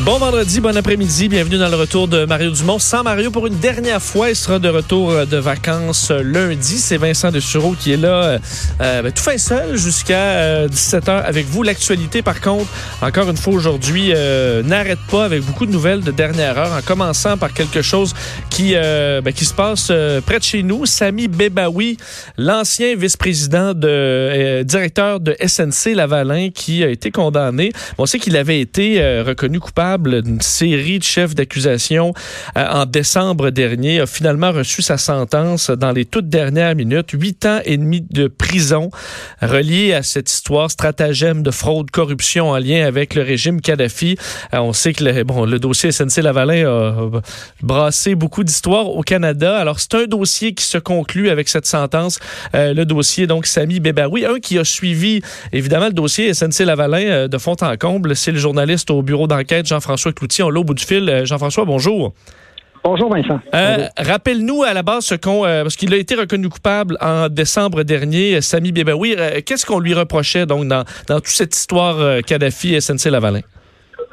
Bon 0.00 0.18
vendredi, 0.18 0.60
bon 0.60 0.76
après-midi, 0.76 1.28
bienvenue 1.28 1.56
dans 1.56 1.68
le 1.68 1.76
retour 1.76 2.08
de 2.08 2.24
Mario 2.24 2.50
Dumont. 2.50 2.80
Sans 2.80 3.04
Mario 3.04 3.30
pour 3.30 3.46
une 3.46 3.60
dernière 3.60 4.02
fois, 4.02 4.28
il 4.28 4.34
sera 4.34 4.58
de 4.58 4.68
retour 4.68 5.12
euh, 5.12 5.24
de 5.24 5.36
vacances 5.36 6.10
euh, 6.10 6.20
lundi. 6.20 6.78
C'est 6.78 6.96
Vincent 6.96 7.30
de 7.30 7.38
Sureau 7.38 7.76
qui 7.78 7.92
est 7.92 7.96
là, 7.96 8.40
euh, 8.80 9.02
ben, 9.02 9.12
tout 9.12 9.22
fin 9.22 9.38
seul 9.38 9.76
jusqu'à 9.76 10.66
17h 10.66 11.22
avec 11.22 11.46
vous. 11.46 11.62
L'actualité, 11.62 12.22
par 12.22 12.40
contre, 12.40 12.68
encore 13.02 13.30
une 13.30 13.36
fois 13.36 13.54
aujourd'hui, 13.54 14.12
n'arrête 14.64 14.98
pas 15.10 15.24
avec 15.24 15.42
beaucoup 15.44 15.64
de 15.64 15.70
nouvelles 15.70 16.00
de 16.00 16.10
dernière 16.10 16.58
heure, 16.58 16.72
en 16.72 16.82
commençant 16.82 17.38
par 17.38 17.52
quelque 17.52 17.80
chose 17.80 18.14
qui, 18.50 18.74
ben, 18.74 19.32
qui 19.32 19.44
se 19.44 19.54
passe 19.54 19.92
près 20.26 20.38
de 20.38 20.44
chez 20.44 20.64
nous. 20.64 20.86
Sami 20.86 21.28
Bebaoui, 21.28 21.98
l'ancien 22.36 22.96
vice-président 22.96 23.74
de 23.74 24.62
directeur 24.64 25.20
de 25.20 25.36
SNC 25.46 25.94
Lavalin, 25.94 26.50
qui 26.50 26.82
a 26.82 26.88
été 26.88 27.10
condamné. 27.12 27.72
On 27.96 28.06
sait 28.06 28.18
qu'il 28.18 28.36
avait 28.36 28.60
été 28.60 29.00
reconnu 29.22 29.60
coupable 29.60 29.83
d'une 29.98 30.40
série 30.40 30.98
de 30.98 31.04
chefs 31.04 31.34
d'accusation 31.34 32.14
euh, 32.56 32.66
en 32.66 32.86
décembre 32.86 33.50
dernier, 33.50 34.00
a 34.00 34.06
finalement 34.06 34.50
reçu 34.50 34.82
sa 34.82 34.96
sentence 34.96 35.70
dans 35.70 35.92
les 35.92 36.04
toutes 36.04 36.28
dernières 36.28 36.74
minutes. 36.74 37.10
Huit 37.12 37.44
ans 37.46 37.60
et 37.64 37.76
demi 37.76 38.00
de 38.00 38.26
prison 38.26 38.90
relié 39.42 39.92
à 39.92 40.02
cette 40.02 40.30
histoire 40.30 40.70
stratagème 40.70 41.42
de 41.42 41.50
fraude, 41.50 41.90
corruption 41.90 42.50
en 42.50 42.58
lien 42.58 42.86
avec 42.86 43.14
le 43.14 43.22
régime 43.22 43.60
Kadhafi. 43.60 44.16
Euh, 44.54 44.58
on 44.58 44.72
sait 44.72 44.92
que 44.92 45.04
le, 45.04 45.24
bon, 45.24 45.44
le 45.44 45.58
dossier 45.58 45.90
SNC-Lavalin 45.90 46.66
a 46.66 47.10
brassé 47.62 48.14
beaucoup 48.14 48.42
d'histoires 48.42 48.88
au 48.88 49.02
Canada. 49.02 49.58
Alors, 49.58 49.80
c'est 49.80 49.94
un 49.94 50.06
dossier 50.06 50.54
qui 50.54 50.64
se 50.64 50.78
conclut 50.78 51.28
avec 51.28 51.48
cette 51.48 51.66
sentence. 51.66 52.18
Euh, 52.54 52.72
le 52.72 52.84
dossier, 52.86 53.26
donc, 53.26 53.46
Bebaoui, 53.54 54.24
un 54.24 54.40
qui 54.40 54.58
a 54.58 54.64
suivi, 54.64 55.20
évidemment, 55.52 55.86
le 55.86 55.92
dossier 55.92 56.32
SNC-Lavalin 56.32 57.28
de 57.28 57.38
fond 57.38 57.56
en 57.60 57.76
comble. 57.76 58.16
C'est 58.16 58.32
le 58.32 58.38
journaliste 58.38 58.90
au 58.90 59.02
bureau 59.02 59.26
d'enquête 59.26 59.66
Jean-François 59.74 60.12
Cloutier. 60.12 60.44
On 60.44 60.50
l'a 60.50 60.60
au 60.60 60.64
bout 60.64 60.74
du 60.74 60.84
fil. 60.84 61.08
Euh, 61.08 61.24
Jean-François, 61.24 61.64
bonjour. 61.64 62.14
Bonjour 62.84 63.10
Vincent. 63.10 63.40
Euh, 63.54 63.88
rappelle-nous 63.96 64.62
à 64.62 64.74
la 64.74 64.82
base 64.82 65.06
ce 65.06 65.14
qu'on, 65.14 65.44
euh, 65.44 65.62
parce 65.62 65.74
qu'il 65.74 65.92
a 65.94 65.96
été 65.96 66.14
reconnu 66.14 66.50
coupable 66.50 66.98
en 67.00 67.28
décembre 67.28 67.82
dernier, 67.82 68.40
Sami 68.42 68.72
Bébaoui. 68.72 69.16
Qu'est-ce 69.46 69.64
qu'on 69.64 69.80
lui 69.80 69.94
reprochait 69.94 70.44
donc 70.44 70.68
dans, 70.68 70.84
toute 71.08 71.28
cette 71.28 71.56
histoire 71.56 72.22
Kadhafi 72.22 72.74
et 72.74 72.80
SNC 72.80 73.06
Lavalin? 73.06 73.40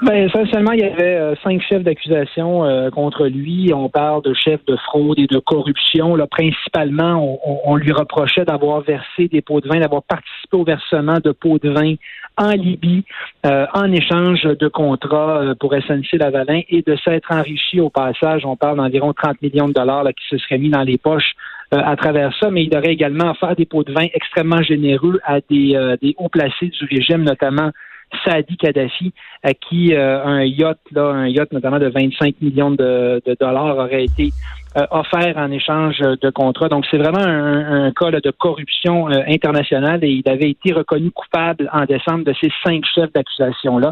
Ben, 0.01 0.27
essentiellement, 0.27 0.71
il 0.71 0.79
y 0.79 0.83
avait 0.83 1.35
cinq 1.43 1.61
chefs 1.61 1.83
d'accusation 1.83 2.89
contre 2.91 3.27
lui. 3.27 3.71
On 3.73 3.87
parle 3.87 4.23
de 4.23 4.33
chefs 4.33 4.65
de 4.65 4.75
fraude 4.75 5.19
et 5.19 5.27
de 5.27 5.37
corruption. 5.37 6.15
Là, 6.15 6.25
principalement, 6.25 7.39
on 7.65 7.75
lui 7.75 7.91
reprochait 7.91 8.43
d'avoir 8.43 8.81
versé 8.81 9.27
des 9.27 9.41
pots 9.41 9.61
de 9.61 9.67
vin, 9.67 9.79
d'avoir 9.79 10.01
participé 10.01 10.57
au 10.57 10.63
versement 10.63 11.19
de 11.23 11.31
pots 11.31 11.59
de 11.59 11.69
vin 11.69 11.95
en 12.37 12.51
Libye 12.51 13.03
euh, 13.45 13.65
en 13.73 13.91
échange 13.91 14.43
de 14.43 14.67
contrats 14.67 15.41
euh, 15.41 15.55
pour 15.59 15.73
SNC-Lavalin 15.73 16.61
et 16.69 16.81
de 16.81 16.95
s'être 17.03 17.31
enrichi 17.31 17.79
au 17.79 17.89
passage. 17.89 18.45
On 18.45 18.55
parle 18.55 18.77
d'environ 18.77 19.13
30 19.13 19.41
millions 19.41 19.67
de 19.67 19.73
dollars 19.73 20.05
qui 20.07 20.27
se 20.29 20.37
seraient 20.37 20.57
mis 20.57 20.69
dans 20.69 20.83
les 20.83 20.97
poches 20.97 21.33
euh, 21.73 21.81
à 21.83 21.95
travers 21.95 22.35
ça, 22.39 22.49
mais 22.49 22.63
il 22.63 22.75
aurait 22.75 22.93
également 22.93 23.31
offert 23.31 23.55
des 23.55 23.65
pots 23.65 23.83
de 23.83 23.93
vin 23.93 24.07
extrêmement 24.13 24.61
généreux 24.61 25.19
à 25.23 25.39
des, 25.49 25.97
des 26.01 26.15
hauts 26.17 26.29
placés 26.29 26.67
du 26.67 26.85
régime, 26.85 27.23
notamment 27.23 27.71
Saadi 28.23 28.57
Kadhafi, 28.57 29.13
à 29.43 29.53
qui 29.53 29.95
un 29.95 30.43
yacht, 30.43 30.79
là, 30.91 31.07
un 31.07 31.27
yacht 31.27 31.51
notamment 31.51 31.79
de 31.79 31.87
25 31.87 32.35
millions 32.41 32.71
de 32.71 33.21
dollars 33.39 33.77
aurait 33.77 34.05
été 34.05 34.31
euh, 34.77 34.85
offert 34.91 35.35
en 35.35 35.51
échange 35.51 35.97
de 35.99 36.29
contrats. 36.29 36.69
Donc, 36.69 36.85
c'est 36.89 36.97
vraiment 36.97 37.19
un, 37.19 37.91
cas 37.91 38.09
de 38.11 38.31
corruption 38.31 39.09
euh, 39.09 39.21
internationale 39.27 40.01
et 40.01 40.21
il 40.25 40.31
avait 40.31 40.51
été 40.51 40.71
reconnu 40.71 41.11
coupable 41.11 41.69
en 41.73 41.83
décembre 41.83 42.23
de 42.23 42.33
ces 42.39 42.49
cinq 42.63 42.81
chefs 42.95 43.11
d'accusation-là. 43.11 43.91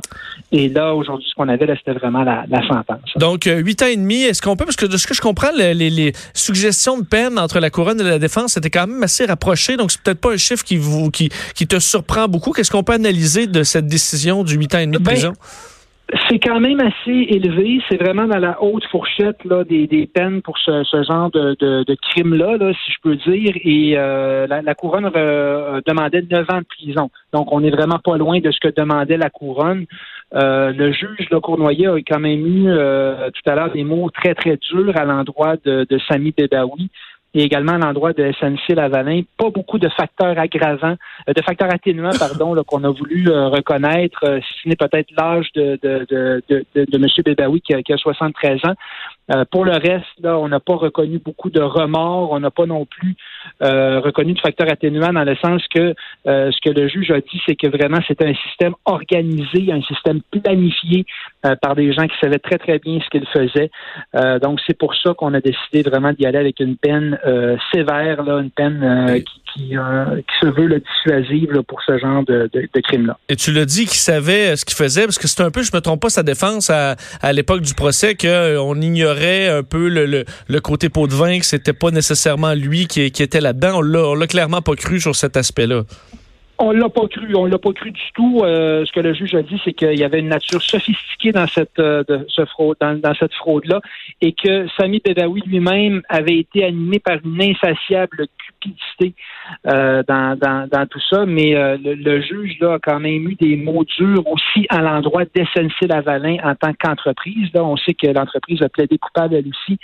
Et 0.53 0.69
là, 0.69 0.95
aujourd'hui, 0.95 1.27
ce 1.29 1.35
qu'on 1.35 1.49
avait, 1.49 1.65
là, 1.65 1.75
c'était 1.75 1.99
vraiment 1.99 2.23
la, 2.23 2.45
sentence. 2.65 3.11
Donc, 3.17 3.45
euh, 3.45 3.57
huit 3.57 3.81
ans 3.81 3.87
et 3.87 3.97
demi, 3.97 4.23
est-ce 4.23 4.41
qu'on 4.41 4.55
peut, 4.55 4.63
parce 4.63 4.77
que 4.77 4.85
de 4.85 4.95
ce 4.95 5.05
que 5.05 5.13
je 5.13 5.19
comprends, 5.19 5.51
les, 5.53 6.13
suggestions 6.33 6.97
de 6.97 7.05
peine 7.05 7.37
entre 7.37 7.59
la 7.59 7.69
couronne 7.69 7.99
et 7.99 8.03
la 8.05 8.19
défense 8.19 8.55
étaient 8.55 8.69
quand 8.69 8.87
même 8.87 9.03
assez 9.03 9.25
rapprochées, 9.25 9.75
donc 9.75 9.91
c'est 9.91 10.01
peut-être 10.01 10.21
pas 10.21 10.31
un 10.31 10.37
chiffre 10.37 10.63
qui, 10.63 10.77
vous, 10.77 11.11
qui, 11.11 11.29
qui 11.55 11.67
te 11.67 11.79
surprend 11.79 12.29
beaucoup. 12.29 12.53
Qu'est-ce 12.53 12.71
qu'on 12.71 12.83
peut 12.83 12.93
analyser 12.93 13.47
de 13.47 13.63
cette 13.63 13.87
décision 13.87 14.45
du 14.45 14.55
huit 14.55 14.73
ans 14.75 14.79
et 14.79 14.85
demi 14.85 14.97
de 14.97 15.03
ben, 15.03 15.11
prison? 15.11 15.33
C'est 16.27 16.39
quand 16.39 16.59
même 16.59 16.79
assez 16.79 17.27
élevé. 17.29 17.81
C'est 17.87 18.01
vraiment 18.01 18.25
dans 18.25 18.39
la 18.39 18.61
haute 18.63 18.85
fourchette 18.85 19.43
là, 19.45 19.63
des, 19.63 19.85
des 19.85 20.07
peines 20.07 20.41
pour 20.41 20.57
ce, 20.57 20.83
ce 20.83 21.03
genre 21.03 21.29
de, 21.29 21.55
de, 21.59 21.83
de 21.83 21.95
crime-là, 21.95 22.57
là, 22.57 22.73
si 22.73 22.91
je 22.91 22.97
peux 23.03 23.15
dire. 23.15 23.53
Et 23.63 23.93
euh, 23.95 24.47
la, 24.47 24.61
la, 24.63 24.73
couronne 24.73 25.11
euh, 25.15 25.81
demandait 25.85 26.23
9 26.23 26.47
ans 26.51 26.59
de 26.59 26.65
prison. 26.65 27.11
Donc, 27.31 27.51
on 27.51 27.61
n'est 27.61 27.69
vraiment 27.69 27.99
pas 27.99 28.17
loin 28.17 28.39
de 28.39 28.49
ce 28.49 28.59
que 28.59 28.73
demandait 28.75 29.17
la 29.17 29.29
couronne. 29.29 29.85
Euh, 30.33 30.71
le 30.71 30.91
juge 30.91 31.27
le 31.31 31.39
Cournoyer 31.39 31.87
a 31.87 31.97
quand 31.97 32.19
même 32.19 32.45
eu 32.45 32.69
euh, 32.69 33.29
tout 33.31 33.49
à 33.49 33.55
l'heure 33.55 33.71
des 33.71 33.83
mots 33.83 34.09
très, 34.09 34.33
très 34.33 34.57
durs 34.57 34.95
à 34.95 35.05
l'endroit 35.05 35.55
de, 35.63 35.85
de 35.89 35.99
Sami 36.07 36.33
Bedaoui 36.35 36.89
et 37.33 37.43
également 37.43 37.73
à 37.73 37.77
l'endroit 37.77 38.13
de 38.13 38.31
SNC 38.31 38.75
Lavalin. 38.75 39.21
Pas 39.37 39.49
beaucoup 39.49 39.77
de 39.77 39.89
facteurs 39.89 40.37
aggravants, 40.37 40.95
euh, 41.27 41.33
de 41.33 41.41
facteurs 41.41 41.71
atténuants, 41.73 42.11
pardon, 42.19 42.55
qu'on 42.63 42.83
a 42.83 42.89
voulu 42.89 43.29
euh, 43.29 43.47
reconnaître, 43.49 44.19
euh, 44.23 44.39
si 44.41 44.63
ce 44.63 44.69
n'est 44.69 44.75
peut-être 44.75 45.09
l'âge 45.17 45.47
de, 45.55 45.79
de, 45.81 46.05
de, 46.09 46.43
de, 46.49 46.85
de 46.85 46.97
M. 46.97 47.05
Bébaoui 47.23 47.61
qui 47.61 47.73
a, 47.73 47.83
qui 47.83 47.93
a 47.93 47.97
73 47.97 48.59
ans. 48.65 48.75
Euh, 49.31 49.45
pour 49.51 49.65
le 49.65 49.73
reste, 49.73 50.05
là, 50.21 50.37
on 50.39 50.47
n'a 50.47 50.59
pas 50.59 50.75
reconnu 50.75 51.19
beaucoup 51.19 51.49
de 51.49 51.61
remords. 51.61 52.31
On 52.31 52.39
n'a 52.39 52.51
pas 52.51 52.65
non 52.65 52.85
plus 52.85 53.15
euh, 53.61 53.99
reconnu 53.99 54.33
de 54.33 54.39
facteurs 54.39 54.71
atténuants 54.71 55.13
dans 55.13 55.23
le 55.23 55.35
sens 55.35 55.61
que 55.73 55.93
euh, 56.27 56.51
ce 56.51 56.57
que 56.61 56.73
le 56.73 56.87
juge 56.87 57.11
a 57.11 57.19
dit, 57.19 57.41
c'est 57.47 57.55
que 57.55 57.67
vraiment 57.67 57.99
c'était 58.07 58.27
un 58.27 58.35
système 58.47 58.73
organisé, 58.85 59.71
un 59.71 59.81
système 59.83 60.21
planifié 60.31 61.05
par 61.61 61.75
des 61.75 61.93
gens 61.93 62.05
qui 62.07 62.17
savaient 62.21 62.39
très 62.39 62.57
très 62.57 62.79
bien 62.79 62.99
ce 62.99 63.09
qu'ils 63.09 63.27
faisaient. 63.27 63.71
donc 64.39 64.59
c'est 64.67 64.77
pour 64.77 64.93
ça 64.95 65.13
qu'on 65.13 65.33
a 65.33 65.39
décidé 65.39 65.83
vraiment 65.83 66.11
d'y 66.11 66.25
aller 66.25 66.37
avec 66.37 66.59
une 66.59 66.75
peine 66.75 67.17
sévère, 67.73 68.23
là, 68.23 68.39
une 68.39 68.51
peine 68.51 69.23
qui 69.23 69.41
qui, 69.53 69.75
se 70.41 70.47
veut 70.47 70.67
le 70.67 70.79
dissuasive 70.79 71.61
pour 71.67 71.81
ce 71.81 71.97
genre 71.97 72.23
de, 72.23 72.49
crime-là. 72.83 73.17
Et 73.29 73.35
tu 73.35 73.51
l'as 73.51 73.65
dit 73.65 73.85
qu'il 73.85 73.99
savait 73.99 74.55
ce 74.55 74.65
qu'il 74.65 74.75
faisait, 74.75 75.05
parce 75.05 75.17
que 75.17 75.27
c'est 75.27 75.41
un 75.41 75.51
peu, 75.51 75.63
je 75.63 75.71
me 75.73 75.81
trompe 75.81 76.01
pas, 76.01 76.09
sa 76.09 76.23
défense 76.23 76.69
à, 76.69 76.95
l'époque 77.33 77.61
du 77.61 77.73
procès, 77.73 78.15
qu'on 78.15 78.81
ignorait 78.81 79.49
un 79.49 79.63
peu 79.63 79.89
le, 79.89 80.25
le, 80.47 80.59
côté 80.61 80.89
pot 80.89 81.07
de 81.07 81.13
vin, 81.13 81.39
que 81.39 81.45
c'était 81.45 81.73
pas 81.73 81.91
nécessairement 81.91 82.53
lui 82.53 82.87
qui, 82.87 83.11
qui 83.11 83.23
était 83.23 83.41
là-dedans. 83.41 83.79
On 83.79 84.15
l'a 84.15 84.27
clairement 84.27 84.61
pas 84.61 84.75
cru 84.75 84.99
sur 84.99 85.15
cet 85.15 85.37
aspect-là. 85.37 85.83
On 86.61 86.71
l'a 86.71 86.89
pas 86.89 87.07
cru, 87.07 87.33
on 87.35 87.45
l'a 87.45 87.57
pas 87.57 87.71
cru 87.71 87.91
du 87.91 88.01
tout. 88.13 88.41
Euh, 88.43 88.83
ce 88.85 88.91
que 88.91 88.99
le 88.99 89.13
juge 89.13 89.33
a 89.33 89.41
dit, 89.41 89.61
c'est 89.63 89.71
qu'il 89.71 89.97
y 89.97 90.03
avait 90.03 90.19
une 90.19 90.27
nature 90.27 90.61
sophistiquée 90.61 91.31
dans 91.31 91.47
cette 91.47 91.79
euh, 91.79 92.03
de, 92.05 92.25
ce 92.27 92.43
fraude, 92.43 92.75
dans, 92.81 92.99
dans 92.99 93.13
cette 93.13 93.33
fraude-là, 93.33 93.79
et 94.19 94.33
que 94.33 94.67
Sami 94.77 95.01
Bedawi 95.03 95.41
lui-même 95.45 96.01
avait 96.09 96.37
été 96.37 96.65
animé 96.65 96.99
par 96.99 97.15
une 97.23 97.41
insatiable 97.41 98.27
cupidité 98.37 99.13
euh, 99.67 100.03
dans, 100.05 100.37
dans, 100.37 100.67
dans, 100.69 100.85
tout 100.85 100.99
ça. 101.09 101.25
Mais 101.25 101.53
le, 101.77 102.21
juge 102.21 102.57
là 102.59 102.73
a 102.73 102.79
quand 102.79 102.99
même 102.99 103.29
eu 103.29 103.35
des 103.35 103.55
mots 103.55 103.85
durs 103.97 104.27
aussi 104.27 104.65
à 104.69 104.81
l'endroit 104.81 105.23
d'SNC 105.23 105.87
Lavalin 105.87 106.37
en 106.43 106.55
tant 106.55 106.73
qu'entreprise. 106.73 107.53
Là, 107.53 107.63
on 107.63 107.77
sait 107.77 107.93
que 107.93 108.07
l'entreprise 108.07 108.61
a 108.61 108.67
plaidé 108.67 108.97
coupable 108.97 109.35
elle 109.35 109.47
aussi 109.47 109.79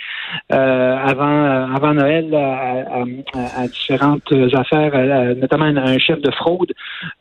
avant 0.50 1.74
avant 1.74 1.94
Noël 1.94 2.34
à, 2.34 3.00
à, 3.00 3.62
à 3.62 3.66
différentes 3.66 4.30
affaires, 4.52 5.36
notamment 5.36 5.64
un 5.64 5.98
chef 5.98 6.20
de 6.20 6.30
fraude 6.32 6.65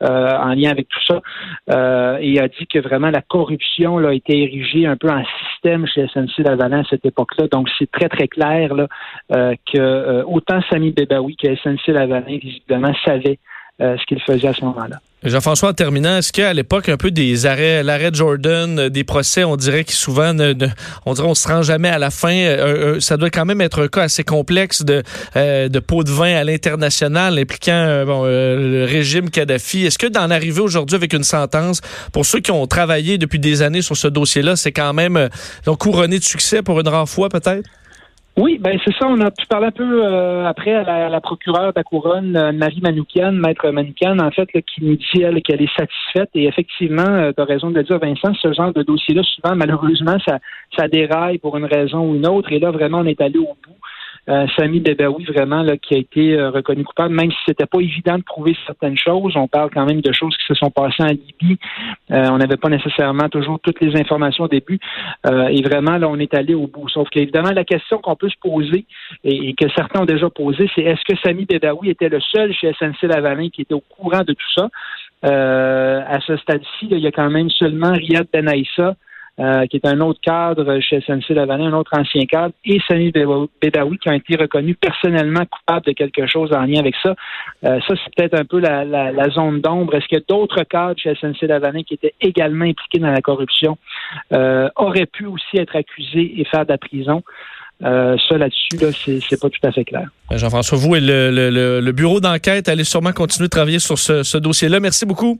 euh, 0.03 0.37
en 0.37 0.53
lien 0.53 0.71
avec 0.71 0.87
tout 0.89 1.03
ça. 1.05 1.21
Euh, 1.71 2.17
et 2.21 2.39
a 2.39 2.47
dit 2.47 2.67
que 2.67 2.79
vraiment 2.79 3.09
la 3.09 3.21
corruption 3.21 3.97
a 3.97 4.13
été 4.13 4.43
érigée 4.43 4.85
un 4.85 4.97
peu 4.97 5.09
en 5.09 5.23
système 5.51 5.85
chez 5.87 6.07
SNC-Lavalin 6.07 6.81
à 6.81 6.89
cette 6.89 7.05
époque-là. 7.05 7.47
Donc, 7.47 7.69
c'est 7.77 7.89
très, 7.91 8.09
très 8.09 8.27
clair 8.27 8.71
euh, 9.31 9.55
que 9.71 10.23
autant 10.23 10.61
Sami 10.69 10.91
Bebaoui 10.91 11.35
que 11.35 11.55
SNC-Lavalin, 11.55 12.37
visiblement, 12.37 12.93
savaient 13.03 13.39
ce 13.79 14.05
qu'il 14.05 14.21
faisait 14.21 14.47
à 14.47 14.53
ce 14.53 14.63
moment-là. 14.63 14.97
Jean-François, 15.25 15.69
en 15.69 15.73
terminant, 15.73 16.17
est-ce 16.17 16.31
qu'à 16.31 16.53
l'époque, 16.53 16.87
un 16.87 16.97
peu 16.97 17.09
des 17.09 17.47
arrêts, 17.47 17.81
l'arrêt 17.81 18.11
Jordan, 18.13 18.77
euh, 18.77 18.89
des 18.89 19.03
procès, 19.03 19.43
on 19.43 19.55
dirait 19.55 19.83
qu'ils 19.83 19.95
souvent, 19.95 20.33
ne, 20.33 20.53
on 21.07 21.15
dirait 21.15 21.33
se 21.33 21.47
rend 21.47 21.63
jamais 21.63 21.89
à 21.89 21.97
la 21.97 22.11
fin. 22.11 22.35
Euh, 22.35 22.95
euh, 22.95 22.99
ça 22.99 23.17
doit 23.17 23.31
quand 23.31 23.45
même 23.45 23.59
être 23.59 23.81
un 23.81 23.87
cas 23.87 24.03
assez 24.03 24.23
complexe 24.23 24.83
de, 24.83 25.01
de 25.35 25.79
pot 25.79 26.03
de 26.03 26.11
vin 26.11 26.35
à 26.35 26.43
l'international 26.43 27.39
impliquant 27.39 28.03
bon, 28.05 28.25
le 28.25 28.85
régime 28.85 29.29
Kadhafi. 29.31 29.85
Est-ce 29.85 29.97
que 29.97 30.07
d'en 30.07 30.29
arriver 30.29 30.61
aujourd'hui 30.61 30.95
avec 30.95 31.13
une 31.13 31.23
sentence, 31.23 31.81
pour 32.11 32.25
ceux 32.25 32.39
qui 32.39 32.51
ont 32.51 32.67
travaillé 32.67 33.17
depuis 33.17 33.39
des 33.39 33.61
années 33.61 33.81
sur 33.81 33.97
ce 33.97 34.07
dossier-là, 34.07 34.55
c'est 34.55 34.71
quand 34.71 34.93
même 34.93 35.29
donc 35.65 35.79
couronné 35.79 36.19
de 36.19 36.23
succès 36.23 36.61
pour 36.61 36.79
une 36.79 36.87
rare 36.87 37.09
fois 37.09 37.29
peut-être? 37.29 37.67
Oui, 38.37 38.57
ben 38.59 38.77
c'est 38.83 38.93
ça. 38.99 39.07
On 39.07 39.21
a 39.21 39.31
pu 39.31 39.45
parler 39.45 39.67
un 39.67 39.71
peu 39.71 40.05
euh, 40.05 40.45
après 40.45 40.73
à 40.73 41.07
la, 41.07 41.21
procureure 41.21 41.71
de 41.71 41.77
la 41.77 41.83
couronne, 41.83 42.35
euh, 42.35 42.51
Marie 42.51 42.81
Manoukian, 42.81 43.31
maître 43.31 43.69
Manoukian, 43.69 44.19
en 44.19 44.29
fait, 44.29 44.47
qui 44.51 44.83
nous 44.83 44.97
dit 44.97 45.21
elle 45.21 45.41
qu'elle 45.41 45.61
est 45.61 45.73
satisfaite. 45.73 46.29
Et 46.35 46.45
effectivement, 46.45 47.07
euh, 47.07 47.31
tu 47.31 47.41
as 47.41 47.45
raison 47.45 47.71
de 47.71 47.77
le 47.77 47.83
dire, 47.83 47.97
Vincent, 47.97 48.33
ce 48.41 48.51
genre 48.51 48.73
de 48.73 48.83
dossier-là, 48.83 49.23
souvent, 49.23 49.55
malheureusement, 49.55 50.17
ça, 50.27 50.39
ça 50.77 50.89
déraille 50.89 51.37
pour 51.37 51.55
une 51.55 51.63
raison 51.63 52.09
ou 52.09 52.15
une 52.15 52.27
autre. 52.27 52.51
Et 52.51 52.59
là, 52.59 52.71
vraiment, 52.71 52.99
on 52.99 53.05
est 53.05 53.21
allé 53.21 53.39
au 53.39 53.55
bout. 53.63 53.74
Euh, 54.27 54.47
Sami 54.57 54.79
Bebaoui, 54.79 55.23
vraiment, 55.25 55.61
là, 55.61 55.77
qui 55.77 55.93
a 55.93 55.97
été 55.97 56.33
euh, 56.33 56.49
reconnu 56.49 56.83
coupable, 56.83 57.13
même 57.13 57.31
si 57.31 57.37
c'était 57.45 57.67
pas 57.67 57.79
évident 57.79 58.17
de 58.17 58.23
prouver 58.23 58.55
certaines 58.65 58.97
choses. 58.97 59.33
On 59.35 59.47
parle 59.47 59.69
quand 59.71 59.85
même 59.85 60.01
de 60.01 60.11
choses 60.13 60.35
qui 60.37 60.45
se 60.47 60.55
sont 60.55 60.71
passées 60.71 61.03
en 61.03 61.07
Libye. 61.07 61.59
Euh, 62.11 62.27
on 62.31 62.37
n'avait 62.37 62.57
pas 62.57 62.69
nécessairement 62.69 63.29
toujours 63.29 63.59
toutes 63.59 63.79
les 63.81 63.99
informations 63.99 64.45
au 64.45 64.47
début. 64.47 64.79
Euh, 65.27 65.47
et 65.47 65.61
vraiment, 65.61 65.97
là, 65.97 66.09
on 66.09 66.17
est 66.17 66.33
allé 66.33 66.55
au 66.55 66.65
bout. 66.65 66.89
Sauf 66.89 67.07
qu'évidemment, 67.09 67.51
la 67.51 67.63
question 67.63 67.99
qu'on 67.99 68.15
peut 68.15 68.29
se 68.29 68.39
poser 68.41 68.85
et, 69.23 69.53
que 69.53 69.69
certains 69.75 70.01
ont 70.01 70.05
déjà 70.05 70.29
posé, 70.29 70.69
c'est 70.73 70.81
est-ce 70.81 71.03
que 71.07 71.19
Sami 71.23 71.45
Bebaoui 71.45 71.89
était 71.89 72.09
le 72.09 72.19
seul 72.19 72.51
chez 72.53 72.73
SNC 72.73 73.03
Lavalin 73.03 73.49
qui 73.49 73.61
était 73.61 73.75
au 73.75 73.81
courant 73.81 74.21
de 74.21 74.33
tout 74.33 74.51
ça? 74.55 74.69
à 75.27 76.19
ce 76.19 76.37
stade-ci, 76.37 76.87
il 76.91 76.99
y 76.99 77.07
a 77.07 77.11
quand 77.11 77.31
même 77.31 77.49
seulement 77.49 77.91
Riyad 77.93 78.27
Benaïssa, 78.31 78.95
euh, 79.37 79.65
qui 79.67 79.75
est 79.75 79.85
un 79.85 79.99
autre 79.99 80.21
cadre 80.21 80.79
chez 80.79 81.01
SNC 81.01 81.31
Lavalin, 81.31 81.65
un 81.65 81.73
autre 81.73 81.91
ancien 81.93 82.25
cadre, 82.25 82.53
et 82.63 82.79
Sami 82.87 83.11
Bedawi, 83.11 83.97
qui 83.97 84.07
ont 84.07 84.13
été 84.13 84.37
reconnus 84.37 84.77
personnellement 84.79 85.43
coupables 85.45 85.85
de 85.85 85.91
quelque 85.91 86.25
chose 86.25 86.53
en 86.53 86.61
lien 86.61 86.79
avec 86.79 86.95
ça. 87.03 87.15
Euh, 87.65 87.81
ça, 87.85 87.95
c'est 87.95 88.15
peut-être 88.15 88.39
un 88.39 88.45
peu 88.45 88.61
la, 88.61 89.29
zone 89.31 89.59
d'ombre. 89.59 89.95
Est-ce 89.95 90.07
que 90.07 90.23
d'autres 90.25 90.63
cadres 90.63 90.97
chez 90.97 91.13
SNC 91.15 91.47
Lavalin 91.49 91.83
qui 91.83 91.95
étaient 91.95 92.13
également 92.21 92.63
impliqués 92.63 92.99
dans 92.99 93.11
la 93.11 93.19
corruption 93.19 93.77
euh, 94.31 94.69
auraient 94.77 95.05
pu 95.05 95.25
aussi 95.25 95.57
être 95.57 95.75
accusés 95.75 96.39
et 96.39 96.45
faire 96.45 96.65
de 96.65 96.71
la 96.71 96.77
prison? 96.77 97.21
Ça 97.81 98.37
là-dessus, 98.37 98.77
là, 98.79 98.87
c'est 98.93 99.41
pas 99.41 99.49
tout 99.49 99.59
à 99.67 99.71
fait 99.73 99.83
clair. 99.83 100.07
Jean-François, 100.31 100.77
vous 100.77 100.95
et 100.95 101.01
le, 101.01 101.91
bureau 101.91 102.21
d'enquête 102.21 102.69
allez 102.69 102.85
sûrement 102.85 103.11
continuer 103.11 103.47
de 103.47 103.51
travailler 103.51 103.79
sur 103.79 103.99
ce 103.99 104.37
dossier-là. 104.37 104.79
Merci 104.79 105.05
beaucoup. 105.05 105.37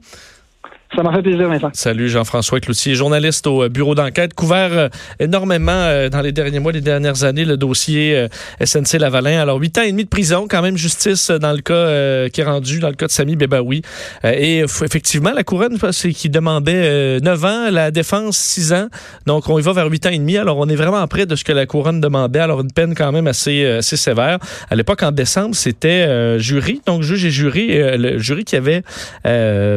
Ça 0.94 1.02
m'a 1.02 1.12
fait 1.12 1.22
plaisir, 1.22 1.48
Vincent. 1.48 1.70
Salut, 1.72 2.08
Jean-François 2.08 2.60
Cloutier, 2.60 2.94
journaliste 2.94 3.48
au 3.48 3.64
euh, 3.64 3.68
bureau 3.68 3.96
d'enquête, 3.96 4.34
couvert 4.34 4.70
euh, 4.72 4.88
énormément 5.18 5.72
euh, 5.72 6.08
dans 6.08 6.20
les 6.20 6.30
derniers 6.30 6.60
mois, 6.60 6.70
les 6.70 6.80
dernières 6.80 7.24
années, 7.24 7.44
le 7.44 7.56
dossier 7.56 8.28
SNC 8.64 9.00
Lavalin. 9.00 9.40
Alors, 9.40 9.58
huit 9.58 9.76
ans 9.78 9.82
et 9.82 9.90
demi 9.90 10.04
de 10.04 10.08
prison, 10.08 10.46
quand 10.48 10.62
même 10.62 10.76
justice 10.76 11.30
dans 11.30 11.52
le 11.52 11.60
cas 11.60 12.28
qui 12.28 12.40
est 12.40 12.44
rendu, 12.44 12.78
dans 12.78 12.88
le 12.88 12.94
cas 12.94 13.06
de 13.06 13.10
Sami 13.10 13.34
Bebaoui. 13.34 13.82
et 14.24 14.60
effectivement, 14.60 15.32
la 15.32 15.42
couronne, 15.42 15.76
c'est 15.90 16.12
qui 16.12 16.30
demandait 16.30 17.20
neuf 17.20 17.44
ans, 17.44 17.70
la 17.70 17.90
défense 17.90 18.36
six 18.36 18.72
ans. 18.72 18.88
Donc, 19.26 19.48
on 19.48 19.58
y 19.58 19.62
va 19.62 19.72
vers 19.72 19.90
huit 19.90 20.06
ans 20.06 20.10
et 20.10 20.18
demi. 20.18 20.36
Alors, 20.36 20.58
on 20.58 20.68
est 20.68 20.76
vraiment 20.76 21.06
près 21.08 21.26
de 21.26 21.34
ce 21.34 21.44
que 21.44 21.52
la 21.52 21.66
couronne 21.66 22.00
demandait. 22.00 22.40
Alors, 22.40 22.60
une 22.60 22.72
peine 22.72 22.94
quand 22.94 23.10
même 23.12 23.26
assez, 23.26 23.66
assez 23.66 23.96
sévère. 23.96 24.38
À 24.70 24.76
l'époque, 24.76 25.02
en 25.02 25.12
décembre, 25.12 25.54
c'était 25.54 26.38
jury, 26.38 26.80
donc 26.86 27.02
juge 27.02 27.24
et 27.24 27.30
jury, 27.30 27.68
le 27.72 28.18
jury 28.18 28.44
qui 28.44 28.56
avait, 28.56 28.82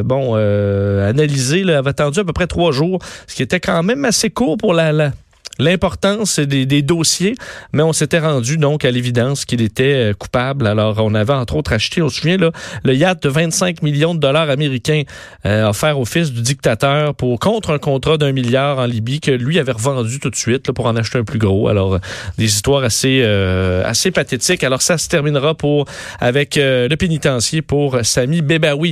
bon, 0.04 0.36
analysé, 1.07 1.63
là, 1.63 1.80
avait 1.80 1.90
attendu 1.90 2.19
à 2.19 2.24
peu 2.24 2.34
près 2.34 2.48
trois 2.48 2.72
jours, 2.72 3.00
ce 3.28 3.36
qui 3.36 3.44
était 3.44 3.60
quand 3.60 3.84
même 3.84 4.06
assez 4.06 4.30
court 4.30 4.57
pour 4.57 4.74
l'importance 5.60 6.40
des, 6.40 6.81
dossiers, 6.81 7.36
mais 7.74 7.84
on 7.84 7.94
s'était 7.94 8.19
rendu 8.19 8.57
donc 8.57 8.86
à 8.86 8.92
l'évidence 8.92 9.46
qu'il 9.46 9.62
était 9.62 10.12
euh, 10.12 10.13
coupable. 10.13 10.66
Alors, 10.66 10.96
on 11.00 11.13
avait 11.13 11.34
entre 11.34 11.57
autres 11.57 11.74
acheté, 11.74 12.01
on 12.01 12.10
se 12.10 12.22
souvient, 12.22 12.38
le 12.84 12.96
yacht 12.96 13.22
de 13.22 13.30
25 13.30 13.81
millions 13.84 14.16
de 14.16 14.19
dollars 14.19 14.50
américains 14.50 15.04
euh, 15.46 15.68
offert 15.68 16.00
au 16.00 16.06
fils 16.06 16.31
du 16.31 16.42
dictateur 16.42 17.13
pour 17.13 17.40
contre 17.40 17.72
un 17.72 17.78
contrat 17.78 18.18
d'un 18.18 18.31
milliard 18.31 18.80
en 18.80 18.86
Libye 18.86 19.19
que 19.19 19.31
lui 19.31 19.60
avait 19.60 19.74
revendu 19.74 20.19
tout 20.19 20.30
de 20.30 20.36
suite 20.36 20.72
pour 20.72 20.86
en 20.86 20.96
acheter 20.96 21.19
un 21.19 21.24
plus 21.24 21.40
gros. 21.40 21.68
Alors, 21.68 21.96
euh, 21.96 22.00
des 22.38 22.46
histoires 22.46 22.84
assez 22.84 23.22
assez 23.84 24.12
pathétiques. 24.12 24.63
Alors, 24.63 24.81
ça 24.81 24.98
se 24.98 25.10
terminera 25.10 25.54
pour 25.56 25.86
avec 26.19 26.56
le 26.56 26.96
pénitencier 26.96 27.62
pour 27.62 27.98
Sami 28.04 28.42
Bebaoui. 28.42 28.88